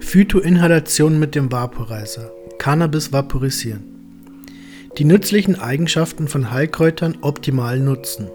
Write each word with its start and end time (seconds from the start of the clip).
Phytoinhalation 0.00 1.18
mit 1.18 1.34
dem 1.34 1.50
Vaporizer. 1.50 2.32
Cannabis 2.58 3.12
vaporisieren. 3.12 3.82
Die 4.96 5.04
nützlichen 5.04 5.58
Eigenschaften 5.58 6.28
von 6.28 6.50
Heilkräutern 6.50 7.18
optimal 7.20 7.78
nutzen. 7.80 8.28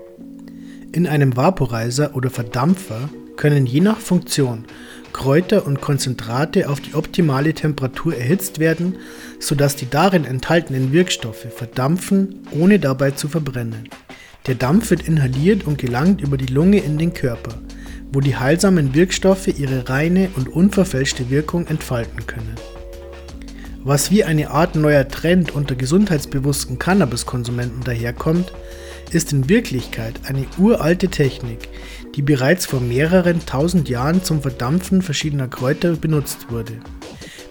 In 0.91 1.07
einem 1.07 1.35
Vaporizer 1.35 2.15
oder 2.15 2.29
Verdampfer 2.29 3.09
können 3.37 3.65
je 3.65 3.79
nach 3.79 3.97
Funktion 3.97 4.65
Kräuter 5.13 5.65
und 5.65 5.81
Konzentrate 5.81 6.69
auf 6.69 6.81
die 6.81 6.93
optimale 6.93 7.53
Temperatur 7.53 8.15
erhitzt 8.15 8.59
werden, 8.59 8.97
sodass 9.39 9.75
die 9.75 9.89
darin 9.89 10.25
enthaltenen 10.25 10.91
Wirkstoffe 10.91 11.47
verdampfen, 11.55 12.41
ohne 12.51 12.79
dabei 12.79 13.11
zu 13.11 13.27
verbrennen. 13.27 13.89
Der 14.47 14.55
Dampf 14.55 14.91
wird 14.91 15.07
inhaliert 15.07 15.65
und 15.65 15.77
gelangt 15.77 16.21
über 16.21 16.37
die 16.37 16.53
Lunge 16.53 16.79
in 16.79 16.97
den 16.97 17.13
Körper 17.13 17.55
wo 18.11 18.19
die 18.19 18.35
heilsamen 18.35 18.93
Wirkstoffe 18.93 19.47
ihre 19.47 19.89
reine 19.89 20.29
und 20.35 20.49
unverfälschte 20.49 21.29
Wirkung 21.29 21.67
entfalten 21.67 22.25
können. 22.25 22.55
Was 23.83 24.11
wie 24.11 24.23
eine 24.23 24.49
Art 24.51 24.75
neuer 24.75 25.07
Trend 25.07 25.55
unter 25.55 25.75
gesundheitsbewussten 25.75 26.79
Cannabiskonsumenten 26.79 27.83
daherkommt, 27.83 28.51
ist 29.11 29.31
in 29.31 29.49
Wirklichkeit 29.49 30.19
eine 30.27 30.45
uralte 30.57 31.07
Technik, 31.07 31.69
die 32.15 32.21
bereits 32.21 32.65
vor 32.65 32.81
mehreren 32.81 33.45
tausend 33.45 33.89
Jahren 33.89 34.23
zum 34.23 34.41
Verdampfen 34.41 35.01
verschiedener 35.01 35.47
Kräuter 35.47 35.93
benutzt 35.93 36.51
wurde. 36.51 36.73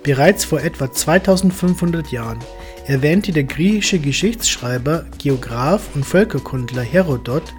Bereits 0.02 0.45
vor 0.45 0.61
etwa 0.61 0.93
2500 0.93 2.13
Jahren 2.13 2.38
erwähnte 2.87 3.33
der 3.33 3.45
griechische 3.45 3.99
Geschichtsschreiber, 3.99 5.07
Geograph 5.19 5.95
und 5.95 6.05
Völkerkundler 6.05 6.83
Herodot 6.83 7.55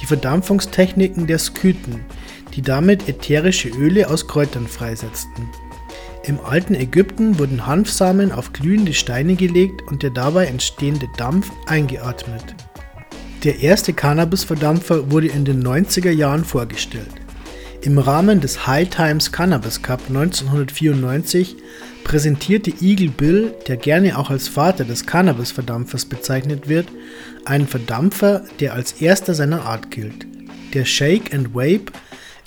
die 0.00 0.06
Verdampfungstechniken 0.06 1.26
der 1.26 1.38
Skythen, 1.38 2.00
die 2.54 2.62
damit 2.62 3.08
ätherische 3.08 3.68
Öle 3.68 4.08
aus 4.08 4.26
Kräutern 4.26 4.66
freisetzten. 4.66 5.48
Im 6.24 6.38
alten 6.40 6.74
Ägypten 6.74 7.38
wurden 7.38 7.66
Hanfsamen 7.66 8.30
auf 8.30 8.52
glühende 8.52 8.92
Steine 8.92 9.36
gelegt 9.36 9.82
und 9.88 10.02
der 10.02 10.10
dabei 10.10 10.46
entstehende 10.46 11.06
Dampf 11.16 11.50
eingeatmet. 11.66 12.54
Der 13.44 13.60
erste 13.60 13.94
Cannabisverdampfer 13.94 15.10
wurde 15.10 15.28
in 15.28 15.46
den 15.46 15.66
90er 15.66 16.10
Jahren 16.10 16.44
vorgestellt. 16.44 17.10
Im 17.80 17.98
Rahmen 17.98 18.42
des 18.42 18.66
High 18.66 18.90
Times 18.90 19.32
Cannabis 19.32 19.80
Cup 19.80 20.02
1994 20.08 21.56
präsentierte 22.04 22.70
Eagle 22.82 23.08
Bill, 23.08 23.54
der 23.66 23.78
gerne 23.78 24.18
auch 24.18 24.28
als 24.28 24.48
Vater 24.48 24.84
des 24.84 25.06
Cannabisverdampfers 25.06 26.04
bezeichnet 26.04 26.68
wird, 26.68 26.88
einen 27.46 27.66
Verdampfer, 27.66 28.44
der 28.60 28.74
als 28.74 29.00
erster 29.00 29.32
seiner 29.32 29.64
Art 29.64 29.90
gilt. 29.90 30.26
Der 30.74 30.84
Shake 30.84 31.32
and 31.32 31.54
Vape 31.54 31.90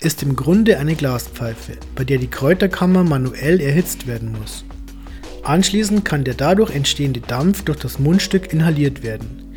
ist 0.04 0.22
im 0.22 0.36
Grunde 0.36 0.78
eine 0.78 0.94
Glaspfeife, 0.94 1.72
bei 1.94 2.04
der 2.04 2.18
die 2.18 2.28
Kräuterkammer 2.28 3.04
manuell 3.04 3.60
erhitzt 3.60 4.06
werden 4.06 4.32
muss. 4.38 4.64
Anschließend 5.42 6.04
kann 6.04 6.24
der 6.24 6.34
dadurch 6.34 6.74
entstehende 6.74 7.20
Dampf 7.20 7.62
durch 7.62 7.78
das 7.78 7.98
Mundstück 7.98 8.52
inhaliert 8.52 9.02
werden. 9.02 9.54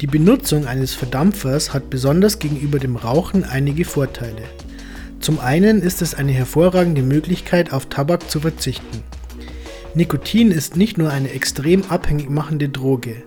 Die 0.00 0.06
Benutzung 0.06 0.66
eines 0.66 0.94
Verdampfers 0.94 1.74
hat 1.74 1.90
besonders 1.90 2.38
gegenüber 2.38 2.78
dem 2.78 2.96
Rauchen 2.96 3.44
einige 3.44 3.84
Vorteile. 3.84 4.42
Zum 5.20 5.38
einen 5.38 5.82
ist 5.82 6.00
es 6.00 6.14
eine 6.14 6.32
hervorragende 6.32 7.02
Möglichkeit, 7.02 7.72
auf 7.72 7.86
Tabak 7.86 8.30
zu 8.30 8.40
verzichten. 8.40 9.02
Nikotin 9.94 10.50
ist 10.50 10.76
nicht 10.76 10.96
nur 10.96 11.10
eine 11.10 11.30
extrem 11.30 11.84
abhängig 11.90 12.30
machende 12.30 12.68
Droge. 12.68 13.22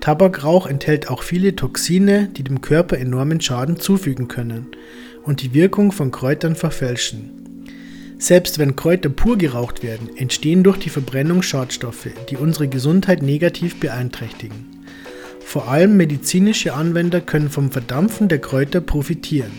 Tabakrauch 0.00 0.66
enthält 0.66 1.08
auch 1.10 1.22
viele 1.22 1.54
Toxine, 1.54 2.28
die 2.36 2.44
dem 2.44 2.60
Körper 2.60 2.98
enormen 2.98 3.40
Schaden 3.40 3.78
zufügen 3.78 4.26
können 4.28 4.68
und 5.28 5.42
die 5.42 5.52
Wirkung 5.52 5.92
von 5.92 6.10
Kräutern 6.10 6.56
verfälschen. 6.56 7.66
Selbst 8.16 8.58
wenn 8.58 8.76
Kräuter 8.76 9.10
pur 9.10 9.36
geraucht 9.36 9.82
werden, 9.82 10.08
entstehen 10.16 10.62
durch 10.62 10.78
die 10.78 10.88
Verbrennung 10.88 11.42
Schadstoffe, 11.42 12.08
die 12.30 12.38
unsere 12.38 12.66
Gesundheit 12.66 13.20
negativ 13.20 13.78
beeinträchtigen. 13.78 14.64
Vor 15.44 15.68
allem 15.68 15.98
medizinische 15.98 16.72
Anwender 16.72 17.20
können 17.20 17.50
vom 17.50 17.70
Verdampfen 17.70 18.28
der 18.28 18.38
Kräuter 18.38 18.80
profitieren. 18.80 19.52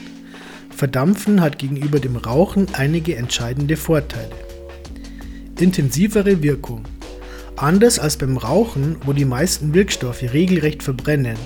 Verdampfen 0.75 1.39
hat 1.39 1.59
gegenüber 1.59 1.99
dem 1.99 2.15
Rauchen 2.15 2.65
einige 2.73 3.15
entscheidende 3.15 3.77
Vorteile. 3.77 4.33
Intensivere 5.59 6.41
Wirkung. 6.41 6.81
Anders 7.57 7.99
als 7.99 8.17
beim 8.17 8.37
Rauchen, 8.37 8.95
wo 9.05 9.13
die 9.13 9.25
meisten 9.25 9.75
Wirkstoffe 9.75 10.33
regelrecht 10.33 10.81
verbrennen, 10.81 11.37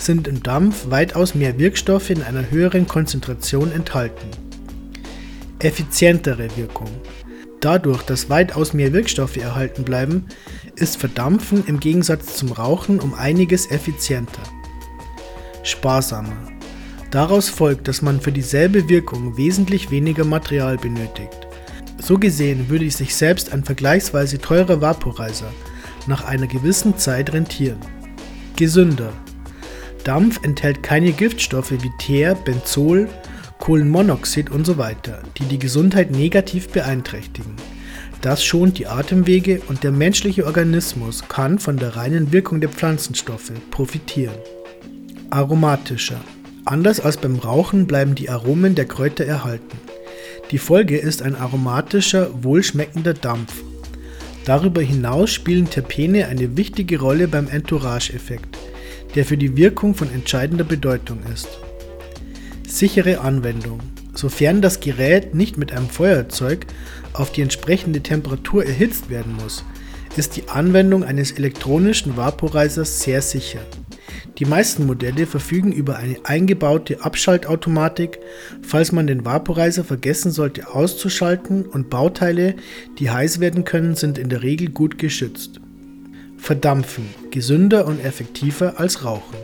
sind 0.00 0.26
im 0.28 0.42
Dampf 0.42 0.90
weitaus 0.90 1.34
mehr 1.34 1.58
Wirkstoffe 1.58 2.10
in 2.10 2.22
einer 2.22 2.50
höheren 2.50 2.86
Konzentration 2.86 3.72
enthalten. 3.72 4.28
Effizientere 5.58 6.48
Wirkung. 6.56 6.88
Dadurch, 7.60 8.02
dass 8.02 8.30
weitaus 8.30 8.72
mehr 8.72 8.92
Wirkstoffe 8.92 9.36
erhalten 9.36 9.84
bleiben, 9.84 10.26
ist 10.76 10.96
Verdampfen 10.96 11.64
im 11.66 11.78
Gegensatz 11.78 12.36
zum 12.36 12.52
Rauchen 12.52 13.00
um 13.00 13.12
einiges 13.12 13.70
effizienter. 13.70 14.42
Sparsamer. 15.62 16.48
Daraus 17.10 17.48
folgt, 17.48 17.88
dass 17.88 18.02
man 18.02 18.20
für 18.20 18.32
dieselbe 18.32 18.88
Wirkung 18.88 19.36
wesentlich 19.36 19.90
weniger 19.90 20.24
Material 20.24 20.78
benötigt. 20.78 21.46
So 21.98 22.18
gesehen 22.18 22.70
würde 22.70 22.90
sich 22.90 23.14
selbst 23.14 23.52
ein 23.52 23.62
vergleichsweise 23.62 24.38
teurer 24.38 24.80
Vaporizer 24.80 25.52
nach 26.06 26.24
einer 26.24 26.46
gewissen 26.46 26.96
Zeit 26.96 27.32
rentieren. 27.32 27.80
Gesünder. 28.56 29.12
Dampf 30.04 30.40
enthält 30.42 30.82
keine 30.82 31.12
Giftstoffe 31.12 31.72
wie 31.72 31.90
Teer, 31.98 32.34
Benzol, 32.34 33.08
Kohlenmonoxid 33.58 34.50
usw., 34.50 34.94
so 35.04 35.12
die 35.38 35.44
die 35.44 35.58
Gesundheit 35.58 36.10
negativ 36.10 36.68
beeinträchtigen. 36.68 37.54
Das 38.22 38.44
schont 38.44 38.78
die 38.78 38.86
Atemwege 38.86 39.60
und 39.68 39.82
der 39.82 39.92
menschliche 39.92 40.46
Organismus 40.46 41.24
kann 41.28 41.58
von 41.58 41.76
der 41.76 41.96
reinen 41.96 42.32
Wirkung 42.32 42.60
der 42.60 42.70
Pflanzenstoffe 42.70 43.52
profitieren. 43.70 44.34
Aromatischer. 45.30 46.20
Anders 46.64 47.00
als 47.00 47.16
beim 47.16 47.36
Rauchen 47.36 47.86
bleiben 47.86 48.14
die 48.14 48.28
Aromen 48.28 48.74
der 48.74 48.86
Kräuter 48.86 49.24
erhalten. 49.24 49.78
Die 50.50 50.58
Folge 50.58 50.98
ist 50.98 51.22
ein 51.22 51.36
aromatischer, 51.36 52.30
wohlschmeckender 52.42 53.14
Dampf. 53.14 53.62
Darüber 54.44 54.82
hinaus 54.82 55.32
spielen 55.32 55.70
Terpene 55.70 56.26
eine 56.26 56.56
wichtige 56.56 57.00
Rolle 57.00 57.28
beim 57.28 57.48
Entourage-Effekt 57.48 58.58
der 59.14 59.24
für 59.24 59.36
die 59.36 59.56
Wirkung 59.56 59.94
von 59.94 60.12
entscheidender 60.12 60.64
Bedeutung 60.64 61.18
ist. 61.32 61.48
Sichere 62.66 63.20
Anwendung. 63.20 63.80
Sofern 64.14 64.60
das 64.60 64.80
Gerät 64.80 65.34
nicht 65.34 65.56
mit 65.56 65.72
einem 65.72 65.88
Feuerzeug 65.88 66.66
auf 67.12 67.32
die 67.32 67.42
entsprechende 67.42 68.00
Temperatur 68.02 68.64
erhitzt 68.64 69.10
werden 69.10 69.34
muss, 69.34 69.64
ist 70.16 70.36
die 70.36 70.48
Anwendung 70.48 71.04
eines 71.04 71.32
elektronischen 71.32 72.16
Vaporizers 72.16 73.00
sehr 73.00 73.22
sicher. 73.22 73.60
Die 74.38 74.44
meisten 74.44 74.86
Modelle 74.86 75.26
verfügen 75.26 75.72
über 75.72 75.96
eine 75.96 76.16
eingebaute 76.24 77.04
Abschaltautomatik, 77.04 78.18
falls 78.62 78.92
man 78.92 79.06
den 79.06 79.24
Vaporizer 79.24 79.84
vergessen 79.84 80.30
sollte 80.30 80.68
auszuschalten 80.68 81.66
und 81.66 81.90
Bauteile, 81.90 82.54
die 82.98 83.10
heiß 83.10 83.40
werden 83.40 83.64
können, 83.64 83.96
sind 83.96 84.18
in 84.18 84.28
der 84.28 84.42
Regel 84.42 84.70
gut 84.70 84.98
geschützt. 84.98 85.60
Verdampfen 86.40 87.04
gesünder 87.30 87.86
und 87.86 88.02
effektiver 88.04 88.80
als 88.80 89.04
Rauchen. 89.04 89.36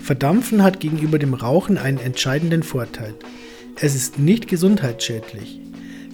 Verdampfen 0.00 0.62
hat 0.62 0.78
gegenüber 0.78 1.18
dem 1.18 1.34
Rauchen 1.34 1.78
einen 1.78 1.98
entscheidenden 1.98 2.62
Vorteil. 2.62 3.14
Es 3.80 3.96
ist 3.96 4.18
nicht 4.18 4.46
gesundheitsschädlich. 4.46 5.58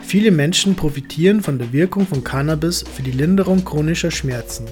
Viele 0.01 0.31
Menschen 0.31 0.77
profitieren 0.77 1.43
von 1.43 1.59
der 1.59 1.73
Wirkung 1.73 2.07
von 2.07 2.25
Cannabis 2.25 2.85
für 2.95 3.03
die 3.03 3.11
Linderung 3.11 3.65
chronischer 3.65 4.11
Schmerzen, 4.11 4.67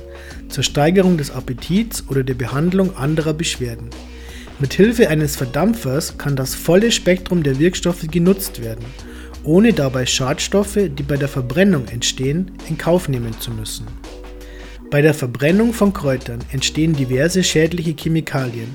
zur 0.48 0.65
Steigerung 0.65 1.19
des 1.19 1.31
Appetits 1.31 2.04
oder 2.09 2.22
der 2.22 2.34
Behandlung 2.34 2.97
anderer 2.97 3.34
Beschwerden. 3.34 3.91
Mit 4.59 4.72
Hilfe 4.72 5.10
eines 5.10 5.37
Verdampfers 5.37 6.16
kann 6.19 6.37
das 6.37 6.54
volle 6.54 6.92
Spektrum 6.92 7.42
der 7.42 7.59
Wirkstoffe 7.59 8.06
genutzt 8.10 8.62
werden, 8.62 8.84
ohne 9.42 9.72
dabei 9.72 10.06
Schadstoffe, 10.06 10.78
die 10.88 11.03
bei 11.03 11.16
der 11.16 11.28
Verbrennung 11.28 11.88
entstehen, 11.88 12.53
in 12.68 12.78
Kauf 12.78 13.09
nehmen 13.09 13.39
zu 13.39 13.51
müssen. 13.51 13.86
Bei 14.91 15.03
der 15.03 15.15
Verbrennung 15.15 15.72
von 15.72 15.92
Kräutern 15.92 16.41
entstehen 16.51 16.95
diverse 16.95 17.45
schädliche 17.45 17.95
Chemikalien, 17.97 18.75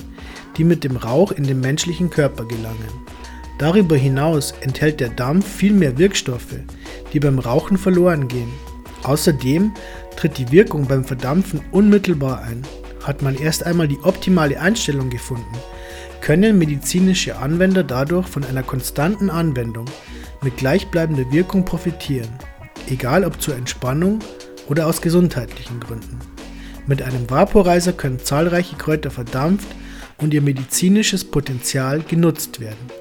die 0.55 0.63
mit 0.63 0.85
dem 0.85 0.95
Rauch 0.95 1.33
in 1.33 1.43
den 1.43 1.59
menschlichen 1.59 2.09
Körper 2.09 2.45
gelangen. 2.45 3.05
Darüber 3.57 3.97
hinaus 3.97 4.53
enthält 4.61 5.01
der 5.01 5.09
Dampf 5.09 5.45
viel 5.45 5.73
mehr 5.73 5.97
Wirkstoffe, 5.97 6.55
die 7.11 7.19
beim 7.19 7.37
Rauchen 7.37 7.77
verloren 7.77 8.29
gehen. 8.29 8.51
Außerdem 9.03 9.73
tritt 10.15 10.37
die 10.37 10.49
Wirkung 10.53 10.87
beim 10.87 11.03
Verdampfen 11.03 11.59
unmittelbar 11.71 12.41
ein. 12.43 12.61
Hat 13.03 13.21
man 13.21 13.35
erst 13.35 13.65
einmal 13.65 13.89
die 13.89 13.99
optimale 14.01 14.59
Einstellung 14.59 15.09
gefunden, 15.09 15.43
können 16.21 16.57
medizinische 16.57 17.37
Anwender 17.37 17.83
dadurch 17.83 18.27
von 18.27 18.45
einer 18.45 18.63
konstanten 18.63 19.29
Anwendung 19.29 19.85
mit 20.41 20.55
gleichbleibender 20.55 21.29
Wirkung 21.31 21.65
profitieren, 21.65 22.29
egal 22.89 23.25
ob 23.25 23.41
zur 23.41 23.55
Entspannung, 23.55 24.19
oder 24.67 24.87
aus 24.87 25.01
gesundheitlichen 25.01 25.79
Gründen. 25.79 26.19
Mit 26.87 27.01
einem 27.01 27.29
Vaporizer 27.29 27.93
können 27.93 28.19
zahlreiche 28.19 28.75
Kräuter 28.75 29.09
verdampft 29.11 29.67
und 30.17 30.33
ihr 30.33 30.41
medizinisches 30.41 31.23
Potenzial 31.23 32.01
genutzt 32.01 32.59
werden. 32.59 32.91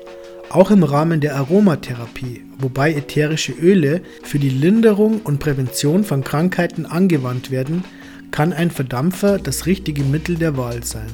Auch 0.50 0.70
im 0.70 0.84
Rahmen 0.84 1.20
der 1.20 1.36
Aromatherapie, 1.36 2.44
wobei 2.58 2.92
ätherische 2.92 3.52
Öle 3.52 4.02
für 4.22 4.38
die 4.38 4.50
Linderung 4.50 5.20
und 5.22 5.40
Prävention 5.40 6.04
von 6.04 6.22
Krankheiten 6.22 6.86
angewandt 6.86 7.50
werden, 7.50 7.84
kann 8.30 8.52
ein 8.52 8.70
Verdampfer 8.70 9.38
das 9.38 9.66
richtige 9.66 10.02
Mittel 10.02 10.36
der 10.36 10.56
Wahl 10.56 10.82
sein. 10.84 11.10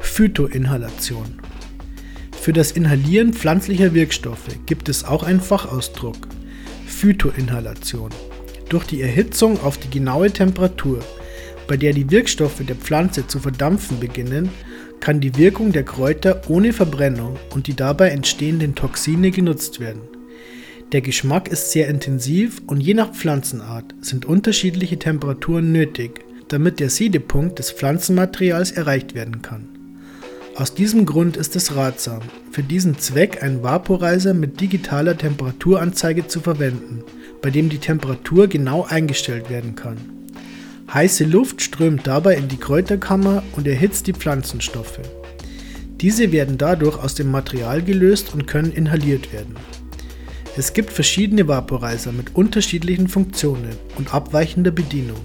Phytoinhalation 0.00 1.40
Für 2.40 2.52
das 2.52 2.72
Inhalieren 2.72 3.32
pflanzlicher 3.32 3.94
Wirkstoffe 3.94 4.48
gibt 4.66 4.88
es 4.88 5.04
auch 5.04 5.22
einen 5.22 5.40
Fachausdruck 5.40 6.28
Phytoinhalation. 6.86 8.10
Durch 8.68 8.84
die 8.84 9.02
Erhitzung 9.02 9.60
auf 9.62 9.78
die 9.78 9.90
genaue 9.90 10.30
Temperatur, 10.30 11.00
bei 11.66 11.76
der 11.76 11.92
die 11.92 12.10
Wirkstoffe 12.10 12.62
der 12.66 12.76
Pflanze 12.76 13.26
zu 13.26 13.38
verdampfen 13.38 14.00
beginnen, 14.00 14.48
kann 15.00 15.20
die 15.20 15.36
Wirkung 15.36 15.72
der 15.72 15.84
Kräuter 15.84 16.42
ohne 16.48 16.72
Verbrennung 16.72 17.36
und 17.54 17.66
die 17.66 17.74
dabei 17.74 18.08
entstehenden 18.08 18.74
Toxine 18.74 19.30
genutzt 19.30 19.80
werden. 19.80 20.00
Der 20.92 21.00
Geschmack 21.00 21.48
ist 21.48 21.72
sehr 21.72 21.88
intensiv 21.88 22.62
und 22.66 22.80
je 22.80 22.94
nach 22.94 23.12
Pflanzenart 23.12 23.94
sind 24.00 24.24
unterschiedliche 24.24 24.98
Temperaturen 24.98 25.72
nötig, 25.72 26.24
damit 26.48 26.80
der 26.80 26.88
Siedepunkt 26.88 27.58
des 27.58 27.70
Pflanzenmaterials 27.70 28.72
erreicht 28.72 29.14
werden 29.14 29.42
kann. 29.42 29.68
Aus 30.56 30.72
diesem 30.72 31.04
Grund 31.04 31.36
ist 31.36 31.56
es 31.56 31.74
ratsam, 31.74 32.20
für 32.52 32.62
diesen 32.62 32.96
Zweck 32.98 33.42
einen 33.42 33.64
Vaporizer 33.64 34.34
mit 34.34 34.60
digitaler 34.60 35.18
Temperaturanzeige 35.18 36.28
zu 36.28 36.40
verwenden, 36.40 37.02
bei 37.44 37.50
dem 37.50 37.68
die 37.68 37.76
Temperatur 37.76 38.48
genau 38.48 38.86
eingestellt 38.88 39.50
werden 39.50 39.74
kann. 39.74 39.98
Heiße 40.90 41.24
Luft 41.24 41.60
strömt 41.60 42.06
dabei 42.06 42.36
in 42.36 42.48
die 42.48 42.56
Kräuterkammer 42.56 43.42
und 43.54 43.66
erhitzt 43.66 44.06
die 44.06 44.14
Pflanzenstoffe. 44.14 45.00
Diese 46.00 46.32
werden 46.32 46.56
dadurch 46.56 46.96
aus 46.96 47.14
dem 47.14 47.30
Material 47.30 47.82
gelöst 47.82 48.32
und 48.32 48.46
können 48.46 48.72
inhaliert 48.72 49.30
werden. 49.34 49.56
Es 50.56 50.72
gibt 50.72 50.90
verschiedene 50.90 51.46
Vaporizer 51.46 52.12
mit 52.12 52.34
unterschiedlichen 52.34 53.08
Funktionen 53.08 53.76
und 53.98 54.14
abweichender 54.14 54.70
Bedienung. 54.70 55.20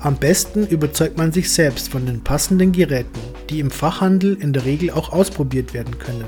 Am 0.00 0.16
besten 0.16 0.66
überzeugt 0.66 1.16
man 1.16 1.30
sich 1.30 1.48
selbst 1.52 1.90
von 1.90 2.06
den 2.06 2.24
passenden 2.24 2.72
Geräten, 2.72 3.20
die 3.50 3.60
im 3.60 3.70
Fachhandel 3.70 4.36
in 4.40 4.52
der 4.52 4.64
Regel 4.64 4.90
auch 4.90 5.12
ausprobiert 5.12 5.74
werden 5.74 5.96
können. 6.00 6.24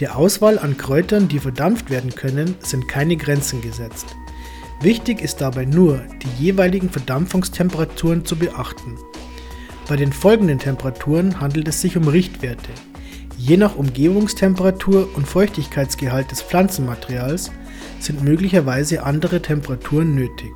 Der 0.00 0.18
Auswahl 0.18 0.58
an 0.58 0.76
Kräutern, 0.76 1.28
die 1.28 1.38
verdampft 1.38 1.88
werden 1.88 2.14
können, 2.14 2.56
sind 2.60 2.88
keine 2.88 3.16
Grenzen 3.16 3.62
gesetzt. 3.62 4.14
Wichtig 4.80 5.22
ist 5.22 5.40
dabei 5.40 5.64
nur, 5.64 6.00
die 6.22 6.44
jeweiligen 6.44 6.90
Verdampfungstemperaturen 6.90 8.24
zu 8.24 8.36
beachten. 8.36 8.98
Bei 9.88 9.96
den 9.96 10.12
folgenden 10.12 10.58
Temperaturen 10.58 11.40
handelt 11.40 11.68
es 11.68 11.80
sich 11.80 11.96
um 11.96 12.08
Richtwerte. 12.08 12.70
Je 13.36 13.56
nach 13.56 13.76
Umgebungstemperatur 13.76 15.08
und 15.14 15.26
Feuchtigkeitsgehalt 15.26 16.30
des 16.30 16.42
Pflanzenmaterials 16.42 17.50
sind 18.00 18.22
möglicherweise 18.22 19.02
andere 19.02 19.42
Temperaturen 19.42 20.14
nötig. 20.14 20.52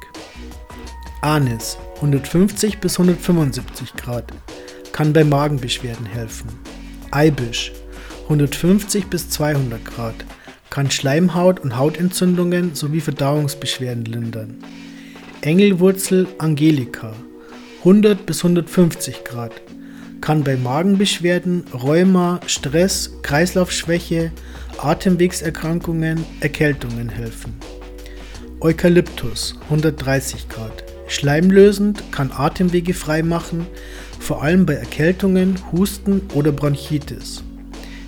Anis 1.20 1.76
150 1.96 2.78
bis 2.78 2.98
175 2.98 3.94
Grad 3.94 4.32
kann 4.92 5.12
bei 5.12 5.24
Magenbeschwerden 5.24 6.06
helfen. 6.06 6.48
Eibisch 7.10 7.72
150 8.24 9.06
bis 9.06 9.30
200 9.30 9.84
Grad 9.84 10.14
kann 10.70 10.90
Schleimhaut- 10.90 11.60
und 11.60 11.76
Hautentzündungen 11.76 12.74
sowie 12.74 13.00
Verdauungsbeschwerden 13.00 14.04
lindern. 14.04 14.56
Engelwurzel 15.40 16.26
Angelica 16.38 17.12
100 17.80 18.26
bis 18.26 18.38
150 18.44 19.24
Grad 19.24 19.52
kann 20.20 20.42
bei 20.42 20.56
Magenbeschwerden, 20.56 21.64
Rheuma, 21.72 22.40
Stress, 22.46 23.12
Kreislaufschwäche, 23.22 24.32
Atemwegserkrankungen, 24.78 26.24
Erkältungen 26.40 27.08
helfen. 27.08 27.54
Eukalyptus 28.60 29.54
130 29.70 30.48
Grad 30.48 30.84
schleimlösend, 31.08 32.12
kann 32.12 32.30
Atemwege 32.32 32.94
frei 32.94 33.22
machen, 33.22 33.66
vor 34.18 34.42
allem 34.42 34.66
bei 34.66 34.74
Erkältungen, 34.74 35.56
Husten 35.72 36.22
oder 36.34 36.52
Bronchitis. 36.52 37.42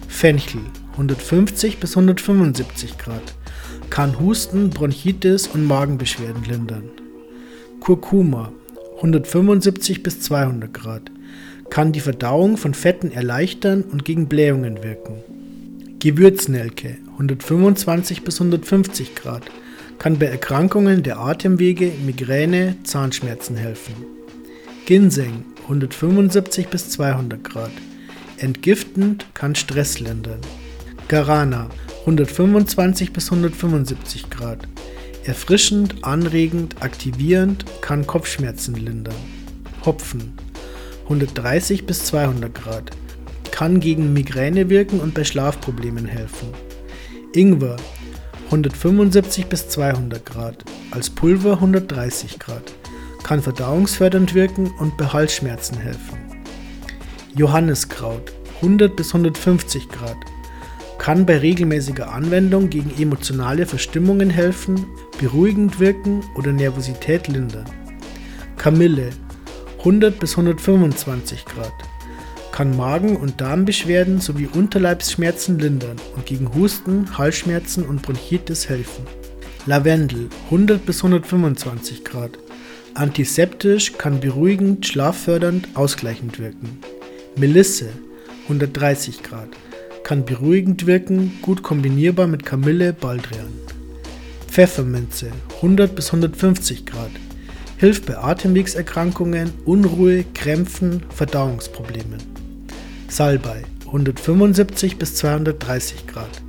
Fenchel 0.08 0.60
150 1.00 1.78
bis 1.78 1.96
175 1.96 2.98
Grad. 2.98 3.22
Kann 3.88 4.20
Husten, 4.20 4.68
Bronchitis 4.68 5.46
und 5.46 5.64
Magenbeschwerden 5.64 6.44
lindern. 6.44 6.90
Kurkuma 7.80 8.52
175 8.96 10.02
bis 10.02 10.20
200 10.20 10.74
Grad. 10.74 11.10
Kann 11.70 11.92
die 11.92 12.00
Verdauung 12.00 12.58
von 12.58 12.74
Fetten 12.74 13.10
erleichtern 13.10 13.82
und 13.82 14.04
gegen 14.04 14.28
Blähungen 14.28 14.82
wirken. 14.82 15.14
Gewürznelke 16.00 16.98
125 17.12 18.22
bis 18.22 18.38
150 18.38 19.14
Grad. 19.14 19.44
Kann 19.98 20.18
bei 20.18 20.26
Erkrankungen 20.26 21.02
der 21.02 21.18
Atemwege, 21.18 21.92
Migräne, 22.04 22.76
Zahnschmerzen 22.84 23.56
helfen. 23.56 23.94
Ginseng 24.84 25.44
175 25.62 26.68
bis 26.68 26.90
200 26.90 27.42
Grad. 27.42 27.72
Entgiftend 28.36 29.24
kann 29.32 29.54
Stress 29.54 29.98
lindern. 29.98 30.40
Garana 31.10 31.68
125 32.02 33.12
bis 33.12 33.32
175 33.32 34.30
Grad. 34.30 34.60
Erfrischend, 35.24 36.04
anregend, 36.04 36.76
aktivierend, 36.84 37.64
kann 37.80 38.06
Kopfschmerzen 38.06 38.76
lindern. 38.76 39.16
Hopfen 39.84 40.34
130 41.06 41.84
bis 41.84 42.04
200 42.04 42.54
Grad. 42.54 42.92
Kann 43.50 43.80
gegen 43.80 44.12
Migräne 44.12 44.70
wirken 44.70 45.00
und 45.00 45.12
bei 45.12 45.24
Schlafproblemen 45.24 46.06
helfen. 46.06 46.50
Ingwer 47.34 47.76
175 48.44 49.46
bis 49.46 49.68
200 49.68 50.24
Grad. 50.24 50.64
Als 50.92 51.10
Pulver 51.10 51.54
130 51.54 52.38
Grad. 52.38 52.72
Kann 53.24 53.42
verdauungsfördernd 53.42 54.34
wirken 54.34 54.70
und 54.78 54.96
bei 54.96 55.06
Halsschmerzen 55.06 55.76
helfen. 55.76 56.18
Johanniskraut 57.34 58.32
100 58.62 58.94
bis 58.94 59.08
150 59.08 59.88
Grad 59.88 60.16
kann 61.00 61.24
bei 61.24 61.38
regelmäßiger 61.38 62.12
Anwendung 62.12 62.68
gegen 62.68 62.92
emotionale 63.00 63.64
Verstimmungen 63.64 64.28
helfen, 64.28 64.84
beruhigend 65.18 65.80
wirken 65.80 66.22
oder 66.36 66.52
Nervosität 66.52 67.26
lindern. 67.26 67.64
Kamille 68.58 69.08
100 69.78 70.20
bis 70.20 70.32
125 70.32 71.46
Grad 71.46 71.72
kann 72.52 72.76
Magen- 72.76 73.16
und 73.16 73.40
Darmbeschwerden 73.40 74.20
sowie 74.20 74.46
Unterleibsschmerzen 74.46 75.58
lindern 75.58 75.96
und 76.16 76.26
gegen 76.26 76.54
Husten, 76.54 77.16
Halsschmerzen 77.16 77.86
und 77.86 78.02
Bronchitis 78.02 78.68
helfen. 78.68 79.06
Lavendel 79.64 80.28
100 80.50 80.84
bis 80.84 80.98
125 80.98 82.04
Grad 82.04 82.32
antiseptisch, 82.92 83.94
kann 83.94 84.20
beruhigend, 84.20 84.86
schlaffördernd, 84.86 85.68
ausgleichend 85.72 86.38
wirken. 86.38 86.80
Melisse 87.36 87.88
130 88.48 89.22
Grad 89.22 89.48
kann 90.10 90.24
beruhigend 90.24 90.86
wirken, 90.88 91.38
gut 91.40 91.62
kombinierbar 91.62 92.26
mit 92.26 92.44
Kamille, 92.44 92.92
Baldrian. 92.92 93.46
Pfefferminze 94.48 95.30
100 95.58 95.94
bis 95.94 96.06
150 96.06 96.84
Grad 96.84 97.12
hilft 97.76 98.06
bei 98.06 98.18
Atemwegserkrankungen, 98.18 99.52
Unruhe, 99.66 100.24
Krämpfen, 100.34 101.04
Verdauungsproblemen. 101.10 102.18
Salbei 103.06 103.62
175 103.86 104.96
bis 104.98 105.14
230 105.14 106.08
Grad 106.08 106.42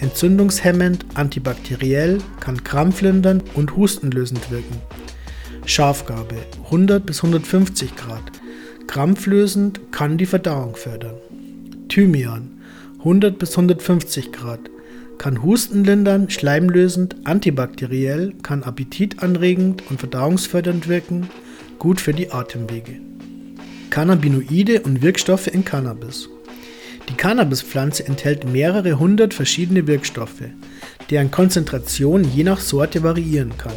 entzündungshemmend, 0.00 1.06
antibakteriell, 1.14 2.18
kann 2.40 2.64
krampflindernd 2.64 3.44
und 3.54 3.76
hustenlösend 3.76 4.50
wirken. 4.50 4.78
Schafgarbe 5.64 6.38
100 6.64 7.06
bis 7.06 7.22
150 7.22 7.94
Grad 7.94 8.32
krampflösend, 8.88 9.92
kann 9.92 10.18
die 10.18 10.26
Verdauung 10.26 10.74
fördern. 10.74 11.14
Thymian 11.88 12.55
100 13.06 13.38
bis 13.38 13.52
150 13.52 14.32
Grad. 14.32 14.58
Kann 15.16 15.44
Husten 15.44 15.84
lindern, 15.84 16.28
schleimlösend, 16.28 17.14
antibakteriell, 17.22 18.34
kann 18.42 18.64
appetitanregend 18.64 19.84
und 19.88 20.00
verdauungsfördernd 20.00 20.88
wirken, 20.88 21.28
gut 21.78 22.00
für 22.00 22.12
die 22.12 22.32
Atemwege. 22.32 22.96
Cannabinoide 23.90 24.80
und 24.80 25.02
Wirkstoffe 25.02 25.46
in 25.46 25.64
Cannabis. 25.64 26.28
Die 27.08 27.14
Cannabispflanze 27.14 28.04
enthält 28.08 28.50
mehrere 28.50 28.98
hundert 28.98 29.34
verschiedene 29.34 29.86
Wirkstoffe, 29.86 30.42
deren 31.08 31.30
Konzentration 31.30 32.24
je 32.24 32.42
nach 32.42 32.58
Sorte 32.58 33.04
variieren 33.04 33.56
kann. 33.56 33.74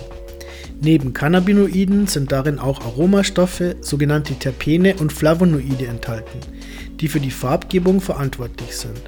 Neben 0.82 1.14
Cannabinoiden 1.14 2.08
sind 2.08 2.32
darin 2.32 2.58
auch 2.58 2.82
Aromastoffe, 2.82 3.76
sogenannte 3.82 4.34
Terpene 4.34 4.96
und 4.96 5.14
Flavonoide 5.14 5.86
enthalten, 5.86 6.40
die 7.00 7.08
für 7.08 7.20
die 7.20 7.30
Farbgebung 7.30 8.02
verantwortlich 8.02 8.76
sind. 8.76 9.00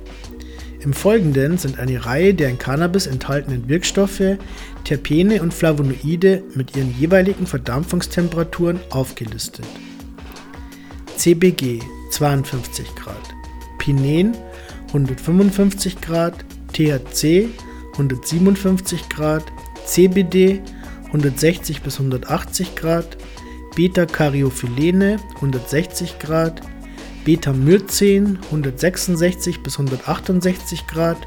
Im 0.84 0.94
Folgenden 0.94 1.60
sind 1.60 1.78
eine 1.78 2.06
Reihe 2.06 2.34
der 2.34 2.50
in 2.50 2.58
Cannabis 2.58 3.06
enthaltenen 3.06 3.70
Wirkstoffe, 3.70 4.38
Terpene 4.84 5.42
und 5.42 5.54
Flavonoide 5.54 6.44
mit 6.56 6.76
ihren 6.76 6.98
jeweiligen 7.00 7.46
Verdampfungstemperaturen 7.46 8.80
aufgelistet. 8.90 9.66
CBG 11.18 11.82
52 12.10 12.96
Grad, 12.96 13.36
Pinen 13.78 14.36
155 14.88 16.02
Grad, 16.02 16.34
THC 16.74 17.50
157 17.92 19.08
Grad, 19.08 19.44
CBD 19.86 20.62
160 21.08 21.84
bis 21.84 22.00
180 22.00 22.76
Grad, 22.76 23.18
Beta-Caryophyllene 23.76 25.18
160 25.36 26.18
Grad, 26.18 26.62
Beta-Myrcen 27.26 28.40
166 28.44 29.62
bis 29.64 29.74
168 29.80 30.88
Grad, 30.88 31.18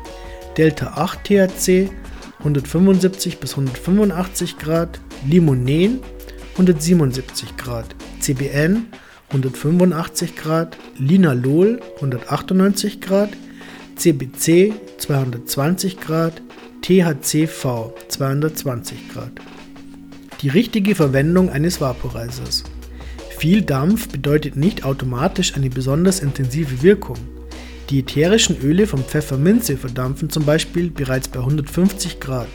Delta-8-THC 0.56 1.90
175 2.40 3.38
bis 3.38 3.52
185 3.52 4.58
Grad, 4.58 5.00
Limonen 5.26 6.00
177 6.52 7.56
Grad, 7.56 7.94
CBN 8.20 8.86
185 9.30 10.36
Grad, 10.36 10.76
Linalol 10.98 11.80
198 11.96 13.00
Grad, 13.00 13.30
CBC 13.96 14.72
220 14.98 15.98
Grad, 16.00 16.42
THCV 16.82 17.92
220 18.08 19.08
Grad. 19.08 19.32
Die 20.42 20.48
richtige 20.48 20.94
Verwendung 20.94 21.48
eines 21.48 21.80
Vaporizers. 21.80 22.64
Viel 23.36 23.62
Dampf 23.62 24.08
bedeutet 24.08 24.56
nicht 24.56 24.84
automatisch 24.84 25.54
eine 25.54 25.68
besonders 25.68 26.20
intensive 26.20 26.82
Wirkung. 26.82 27.18
Die 27.90 27.98
ätherischen 27.98 28.58
Öle 28.62 28.86
von 28.86 29.00
Pfefferminze 29.00 29.76
verdampfen 29.76 30.30
zum 30.30 30.44
Beispiel 30.44 30.90
bereits 30.90 31.28
bei 31.28 31.40
150 31.40 32.20
Grad. 32.20 32.48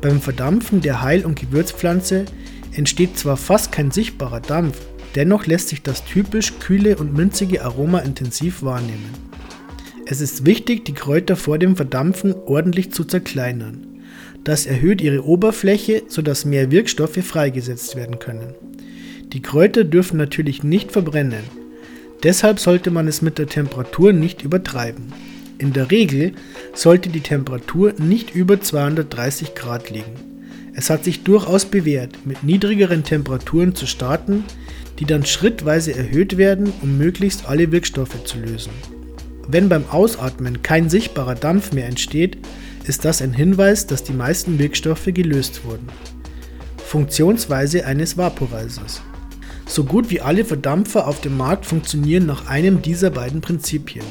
Beim 0.00 0.20
Verdampfen 0.20 0.80
der 0.80 1.02
Heil- 1.02 1.26
und 1.26 1.38
Gewürzpflanze 1.38 2.24
entsteht 2.72 3.18
zwar 3.18 3.36
fast 3.36 3.72
kein 3.72 3.90
sichtbarer 3.90 4.40
Dampf, 4.40 4.80
dennoch 5.14 5.46
lässt 5.46 5.68
sich 5.68 5.82
das 5.82 6.04
typisch 6.04 6.54
kühle 6.58 6.96
und 6.96 7.14
minzige 7.14 7.62
Aroma 7.62 7.98
intensiv 7.98 8.62
wahrnehmen. 8.62 9.10
Es 10.06 10.20
ist 10.20 10.46
wichtig, 10.46 10.84
die 10.84 10.94
Kräuter 10.94 11.36
vor 11.36 11.58
dem 11.58 11.76
Verdampfen 11.76 12.34
ordentlich 12.34 12.92
zu 12.92 13.04
zerkleinern. 13.04 13.86
Das 14.44 14.64
erhöht 14.64 15.00
ihre 15.00 15.24
Oberfläche, 15.24 16.02
sodass 16.08 16.44
mehr 16.44 16.70
Wirkstoffe 16.70 17.24
freigesetzt 17.24 17.96
werden 17.96 18.18
können. 18.18 18.54
Die 19.34 19.42
Kräuter 19.42 19.82
dürfen 19.82 20.16
natürlich 20.16 20.62
nicht 20.62 20.92
verbrennen. 20.92 21.42
Deshalb 22.22 22.60
sollte 22.60 22.92
man 22.92 23.08
es 23.08 23.20
mit 23.20 23.36
der 23.36 23.48
Temperatur 23.48 24.12
nicht 24.12 24.44
übertreiben. 24.44 25.12
In 25.58 25.72
der 25.72 25.90
Regel 25.90 26.34
sollte 26.72 27.08
die 27.08 27.20
Temperatur 27.20 27.94
nicht 27.98 28.32
über 28.32 28.60
230 28.60 29.56
Grad 29.56 29.90
liegen. 29.90 30.14
Es 30.76 30.88
hat 30.88 31.02
sich 31.02 31.24
durchaus 31.24 31.64
bewährt, 31.64 32.24
mit 32.24 32.44
niedrigeren 32.44 33.02
Temperaturen 33.02 33.74
zu 33.74 33.86
starten, 33.88 34.44
die 35.00 35.04
dann 35.04 35.26
schrittweise 35.26 35.96
erhöht 35.96 36.36
werden, 36.36 36.72
um 36.80 36.96
möglichst 36.96 37.48
alle 37.48 37.72
Wirkstoffe 37.72 38.22
zu 38.22 38.38
lösen. 38.38 38.70
Wenn 39.48 39.68
beim 39.68 39.84
Ausatmen 39.90 40.62
kein 40.62 40.88
sichtbarer 40.88 41.34
Dampf 41.34 41.72
mehr 41.72 41.86
entsteht, 41.88 42.38
ist 42.86 43.04
das 43.04 43.20
ein 43.20 43.32
Hinweis, 43.32 43.88
dass 43.88 44.04
die 44.04 44.12
meisten 44.12 44.60
Wirkstoffe 44.60 45.08
gelöst 45.12 45.64
wurden. 45.64 45.88
Funktionsweise 46.76 47.84
eines 47.84 48.16
Vaporizers. 48.16 49.02
So 49.66 49.84
gut 49.84 50.10
wie 50.10 50.20
alle 50.20 50.44
Verdampfer 50.44 51.06
auf 51.08 51.20
dem 51.20 51.36
Markt 51.36 51.66
funktionieren 51.66 52.26
nach 52.26 52.48
einem 52.48 52.82
dieser 52.82 53.10
beiden 53.10 53.40
Prinzipien. 53.40 54.04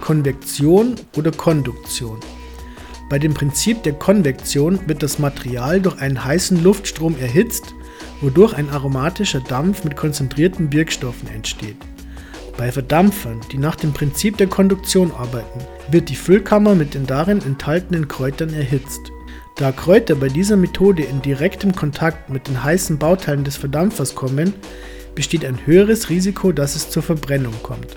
Konvektion 0.00 0.94
oder 1.16 1.30
Konduktion. 1.30 2.18
Bei 3.08 3.18
dem 3.18 3.34
Prinzip 3.34 3.82
der 3.84 3.92
Konvektion 3.92 4.80
wird 4.86 5.02
das 5.02 5.18
Material 5.18 5.80
durch 5.80 6.00
einen 6.00 6.24
heißen 6.24 6.62
Luftstrom 6.62 7.16
erhitzt, 7.20 7.74
wodurch 8.20 8.54
ein 8.54 8.68
aromatischer 8.70 9.40
Dampf 9.40 9.84
mit 9.84 9.96
konzentrierten 9.96 10.72
Wirkstoffen 10.72 11.28
entsteht. 11.28 11.76
Bei 12.56 12.72
Verdampfern, 12.72 13.40
die 13.52 13.58
nach 13.58 13.76
dem 13.76 13.92
Prinzip 13.92 14.38
der 14.38 14.46
Konduktion 14.46 15.12
arbeiten, 15.12 15.60
wird 15.90 16.08
die 16.08 16.16
Füllkammer 16.16 16.74
mit 16.74 16.94
den 16.94 17.06
darin 17.06 17.42
enthaltenen 17.42 18.08
Kräutern 18.08 18.52
erhitzt. 18.54 19.12
Da 19.56 19.72
Kräuter 19.72 20.16
bei 20.16 20.28
dieser 20.28 20.56
Methode 20.58 21.02
in 21.02 21.22
direktem 21.22 21.74
Kontakt 21.74 22.28
mit 22.28 22.46
den 22.46 22.62
heißen 22.62 22.98
Bauteilen 22.98 23.42
des 23.42 23.56
Verdampfers 23.56 24.14
kommen, 24.14 24.52
besteht 25.14 25.46
ein 25.46 25.64
höheres 25.64 26.10
Risiko, 26.10 26.52
dass 26.52 26.76
es 26.76 26.90
zur 26.90 27.02
Verbrennung 27.02 27.54
kommt. 27.62 27.96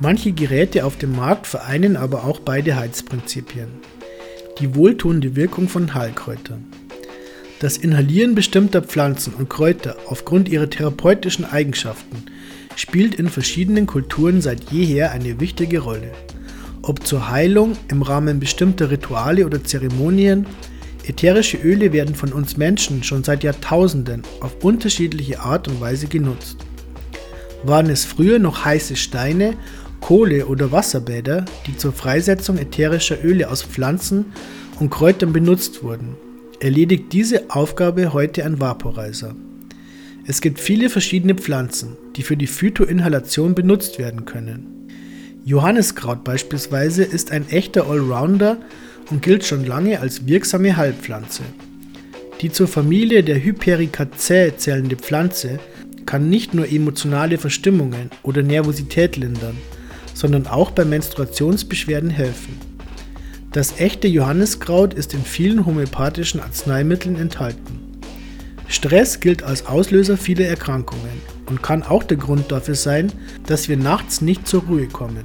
Manche 0.00 0.32
Geräte 0.32 0.84
auf 0.84 0.98
dem 0.98 1.14
Markt 1.14 1.46
vereinen 1.46 1.96
aber 1.96 2.24
auch 2.24 2.40
beide 2.40 2.74
Heizprinzipien. 2.74 3.68
Die 4.58 4.74
wohltuende 4.74 5.36
Wirkung 5.36 5.68
von 5.68 5.94
Heilkräutern. 5.94 6.66
Das 7.60 7.76
Inhalieren 7.76 8.34
bestimmter 8.34 8.82
Pflanzen 8.82 9.34
und 9.34 9.48
Kräuter 9.48 9.96
aufgrund 10.06 10.48
ihrer 10.48 10.68
therapeutischen 10.68 11.44
Eigenschaften 11.44 12.24
spielt 12.74 13.14
in 13.14 13.28
verschiedenen 13.28 13.86
Kulturen 13.86 14.40
seit 14.40 14.72
jeher 14.72 15.12
eine 15.12 15.38
wichtige 15.38 15.78
Rolle. 15.78 16.10
Ob 16.82 17.06
zur 17.06 17.30
Heilung 17.30 17.76
im 17.88 18.02
Rahmen 18.02 18.40
bestimmter 18.40 18.90
Rituale 18.90 19.46
oder 19.46 19.62
Zeremonien, 19.62 20.44
ätherische 21.08 21.56
Öle 21.56 21.92
werden 21.92 22.14
von 22.14 22.32
uns 22.32 22.56
Menschen 22.56 23.02
schon 23.02 23.24
seit 23.24 23.42
Jahrtausenden 23.42 24.22
auf 24.40 24.62
unterschiedliche 24.62 25.40
Art 25.40 25.66
und 25.66 25.80
Weise 25.80 26.06
genutzt. 26.06 26.58
Waren 27.64 27.90
es 27.90 28.04
früher 28.04 28.38
noch 28.38 28.64
heiße 28.64 28.96
Steine, 28.96 29.54
Kohle 30.00 30.46
oder 30.46 30.70
Wasserbäder, 30.70 31.44
die 31.66 31.76
zur 31.76 31.92
Freisetzung 31.92 32.58
ätherischer 32.58 33.22
Öle 33.24 33.50
aus 33.50 33.62
Pflanzen 33.62 34.26
und 34.78 34.90
Kräutern 34.90 35.32
benutzt 35.32 35.82
wurden, 35.82 36.16
erledigt 36.60 37.12
diese 37.12 37.50
Aufgabe 37.50 38.12
heute 38.12 38.44
ein 38.44 38.60
Vaporizer. 38.60 39.34
Es 40.26 40.40
gibt 40.40 40.60
viele 40.60 40.90
verschiedene 40.90 41.34
Pflanzen, 41.34 41.96
die 42.16 42.22
für 42.22 42.36
die 42.36 42.46
Phytoinhalation 42.46 43.54
benutzt 43.54 43.98
werden 43.98 44.24
können. 44.24 44.90
Johanniskraut 45.44 46.22
beispielsweise 46.22 47.02
ist 47.02 47.32
ein 47.32 47.48
echter 47.48 47.88
Allrounder 47.88 48.58
und 49.10 49.22
gilt 49.22 49.44
schon 49.44 49.64
lange 49.64 50.00
als 50.00 50.26
wirksame 50.26 50.76
Heilpflanze. 50.76 51.42
Die 52.40 52.52
zur 52.52 52.68
Familie 52.68 53.24
der 53.24 53.42
Hypericaceae 53.42 54.56
zählende 54.56 54.96
Pflanze 54.96 55.58
kann 56.06 56.30
nicht 56.30 56.54
nur 56.54 56.70
emotionale 56.70 57.36
Verstimmungen 57.36 58.10
oder 58.22 58.42
Nervosität 58.42 59.16
lindern, 59.16 59.56
sondern 60.14 60.46
auch 60.46 60.70
bei 60.70 60.84
Menstruationsbeschwerden 60.84 62.10
helfen. 62.10 62.56
Das 63.52 63.80
echte 63.80 64.08
Johanniskraut 64.08 64.94
ist 64.94 65.14
in 65.14 65.22
vielen 65.22 65.66
homöopathischen 65.66 66.40
Arzneimitteln 66.40 67.16
enthalten. 67.16 67.80
Stress 68.68 69.20
gilt 69.20 69.42
als 69.42 69.66
Auslöser 69.66 70.16
vieler 70.16 70.46
Erkrankungen 70.46 71.22
und 71.46 71.62
kann 71.62 71.82
auch 71.82 72.02
der 72.02 72.18
Grund 72.18 72.52
dafür 72.52 72.74
sein, 72.74 73.10
dass 73.46 73.68
wir 73.68 73.78
nachts 73.78 74.20
nicht 74.20 74.46
zur 74.46 74.62
Ruhe 74.64 74.86
kommen. 74.86 75.24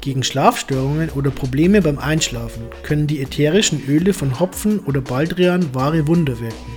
Gegen 0.00 0.22
Schlafstörungen 0.22 1.10
oder 1.10 1.30
Probleme 1.30 1.82
beim 1.82 1.98
Einschlafen 1.98 2.62
können 2.82 3.06
die 3.06 3.20
ätherischen 3.20 3.82
Öle 3.86 4.14
von 4.14 4.40
Hopfen 4.40 4.80
oder 4.80 5.02
Baldrian 5.02 5.74
wahre 5.74 6.06
Wunder 6.06 6.40
wirken. 6.40 6.72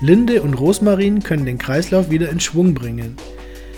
Linde 0.00 0.42
und 0.42 0.54
Rosmarin 0.54 1.22
können 1.22 1.46
den 1.46 1.58
Kreislauf 1.58 2.10
wieder 2.10 2.30
in 2.30 2.40
Schwung 2.40 2.74
bringen. 2.74 3.16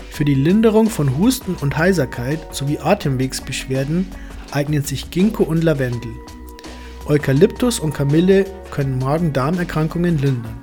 Für 0.09 0.25
die 0.25 0.33
Linderung 0.33 0.89
von 0.89 1.19
Husten 1.19 1.55
und 1.61 1.77
Heiserkeit 1.77 2.39
sowie 2.51 2.79
Atemwegsbeschwerden 2.79 4.07
eignen 4.49 4.81
sich 4.81 5.11
Ginkgo 5.11 5.43
und 5.43 5.63
Lavendel. 5.63 6.11
Eukalyptus 7.05 7.79
und 7.79 7.93
Kamille 7.93 8.45
können 8.71 8.97
Magen-Darm-Erkrankungen 8.97 10.17
lindern. 10.17 10.57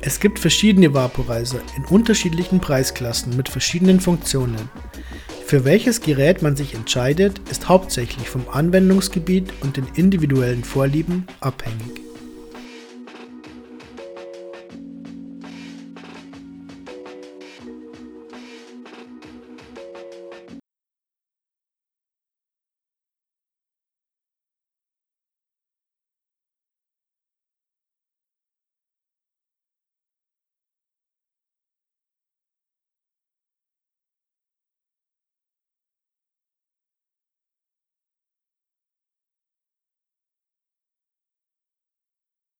Es 0.00 0.20
gibt 0.20 0.38
verschiedene 0.38 0.94
Vaporizer 0.94 1.60
in 1.76 1.84
unterschiedlichen 1.84 2.60
Preisklassen 2.60 3.36
mit 3.36 3.48
verschiedenen 3.48 4.00
Funktionen. 4.00 4.70
Für 5.50 5.64
welches 5.64 6.00
Gerät 6.00 6.42
man 6.42 6.54
sich 6.54 6.76
entscheidet, 6.76 7.40
ist 7.50 7.68
hauptsächlich 7.68 8.28
vom 8.28 8.48
Anwendungsgebiet 8.52 9.52
und 9.62 9.76
den 9.76 9.86
individuellen 9.96 10.62
Vorlieben 10.62 11.26
abhängig. 11.40 12.09